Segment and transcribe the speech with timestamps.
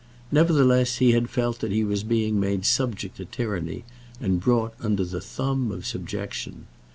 [0.31, 3.83] Nevertheless, he had felt that he was being made subject to tyranny
[4.19, 6.65] and brought under the thumb of subjection.